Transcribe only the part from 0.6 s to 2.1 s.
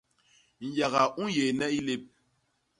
Nyaga u nyééne i lép.